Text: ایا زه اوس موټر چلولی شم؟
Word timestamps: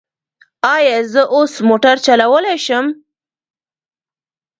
ایا 0.75 0.97
زه 1.11 1.21
اوس 1.35 1.53
موټر 1.67 1.95
چلولی 2.05 2.57
شم؟ 2.65 2.85